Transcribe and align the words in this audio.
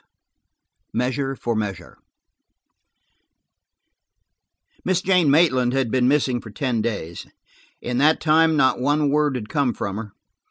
CHAPTER 0.01 0.07
XXV 0.07 0.93
MEASURE 0.97 1.35
FOR 1.35 1.55
MEASURE 1.55 1.97
MISS 4.83 5.01
JANE 5.03 5.29
MAITLAND 5.29 5.73
had 5.73 5.91
been 5.91 6.07
missing 6.07 6.41
for 6.41 6.49
ten 6.49 6.81
days. 6.81 7.27
In 7.83 7.99
that 7.99 8.19
time, 8.19 8.57
not 8.57 8.79
one 8.81 9.11
word 9.11 9.35
had 9.35 9.47
come 9.47 9.75
from 9.75 9.97
her. 9.97 10.13